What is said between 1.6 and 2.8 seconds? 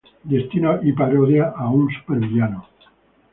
un supervillano.